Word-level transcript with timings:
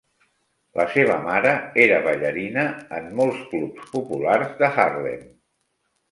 La 0.79 0.85
seva 0.93 1.17
mare 1.25 1.49
era 1.83 1.99
ballarina 2.07 2.63
en 2.99 3.11
molts 3.19 3.43
clubs 3.51 3.91
populars 3.97 4.55
de 4.63 4.71
Harlem. 4.87 5.21